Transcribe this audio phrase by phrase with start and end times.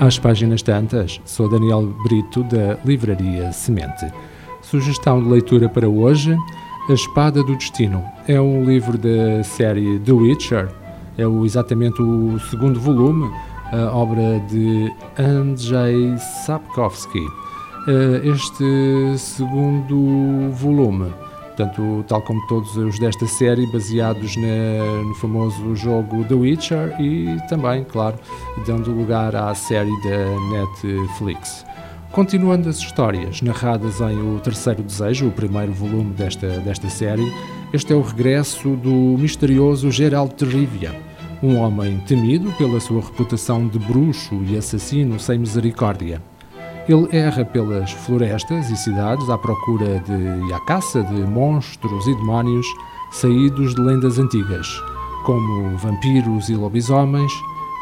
[0.00, 1.20] às páginas tantas.
[1.24, 4.06] Sou Daniel Brito, da Livraria Semente.
[4.62, 6.36] Sugestão de leitura para hoje:
[6.88, 8.04] A Espada do Destino.
[8.26, 10.68] É um livro da série The Witcher,
[11.16, 13.30] é o, exatamente o segundo volume,
[13.72, 17.26] a obra de Andrzej Sapkowski.
[17.88, 21.12] Eh, este segundo volume
[21.58, 27.36] Portanto, tal como todos os desta série, baseados na, no famoso jogo The Witcher e
[27.48, 28.16] também, claro,
[28.64, 31.66] dando lugar à série da Netflix.
[32.12, 37.28] Continuando as histórias narradas em O Terceiro Desejo, o primeiro volume desta, desta série,
[37.72, 40.94] este é o regresso do misterioso Geralt de Rivia,
[41.42, 46.22] um homem temido pela sua reputação de bruxo e assassino sem misericórdia.
[46.88, 52.14] Ele erra pelas florestas e cidades à procura de e à caça de monstros e
[52.14, 52.66] demónios
[53.10, 54.66] saídos de lendas antigas,
[55.22, 57.30] como vampiros e lobisomens,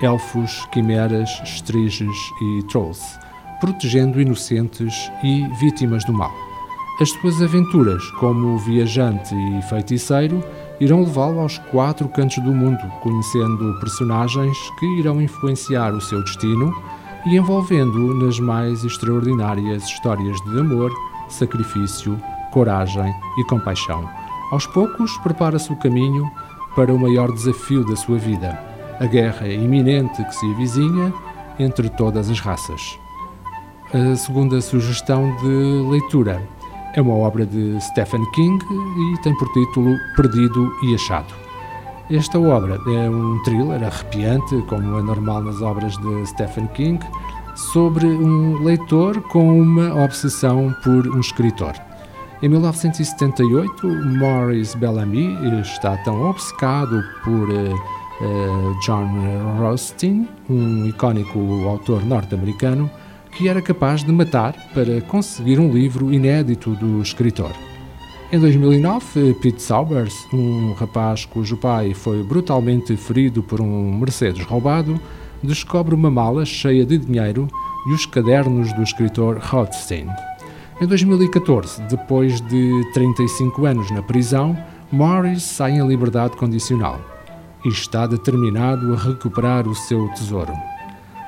[0.00, 3.02] elfos, quimeras, estriges e trolls,
[3.60, 6.32] protegendo inocentes e vítimas do mal.
[7.00, 10.44] As suas aventuras como viajante e feiticeiro
[10.78, 16.72] irão levá-lo aos quatro cantos do mundo, conhecendo personagens que irão influenciar o seu destino
[17.26, 20.92] e envolvendo-o nas mais extraordinárias histórias de amor,
[21.28, 22.20] sacrifício,
[22.52, 24.08] coragem e compaixão.
[24.50, 26.30] Aos poucos, prepara-se o caminho
[26.74, 28.58] para o maior desafio da sua vida,
[29.00, 31.12] a guerra iminente que se avizinha
[31.58, 32.98] entre todas as raças.
[33.92, 36.42] A segunda sugestão de leitura
[36.94, 41.51] é uma obra de Stephen King e tem por título Perdido e Achado.
[42.12, 47.02] Esta obra é um thriller arrepiante, como é normal nas obras de Stephen King,
[47.56, 51.72] sobre um leitor com uma obsessão por um escritor.
[52.42, 59.08] Em 1978, Maurice Bellamy está tão obcecado por uh, John
[59.58, 62.90] Rustin, um icónico autor norte-americano,
[63.30, 67.52] que era capaz de matar para conseguir um livro inédito do escritor.
[68.34, 74.98] Em 2009, Pete Saubers, um rapaz cujo pai foi brutalmente ferido por um Mercedes roubado,
[75.42, 77.46] descobre uma mala cheia de dinheiro
[77.86, 80.06] e os cadernos do escritor Rothstein.
[80.80, 84.56] Em 2014, depois de 35 anos na prisão,
[84.90, 87.02] Morris sai em liberdade condicional
[87.62, 90.54] e está determinado a recuperar o seu tesouro.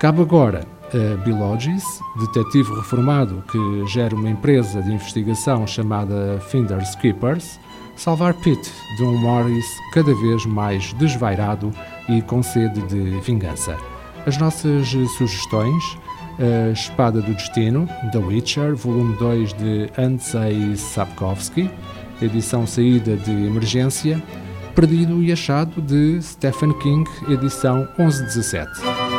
[0.00, 1.84] Cabe agora a Bilogis,
[2.18, 7.58] detetive reformado que gera uma empresa de investigação chamada Finders Keepers,
[7.96, 11.70] salvar Pete de um Morris cada vez mais desvairado
[12.08, 13.76] e com sede de vingança.
[14.26, 15.98] As nossas sugestões:
[16.38, 21.70] A Espada do Destino, The Witcher, volume 2 de Andrzej Sapkowski,
[22.22, 24.22] edição saída de emergência,
[24.74, 29.17] Perdido e Achado de Stephen King, edição 1117.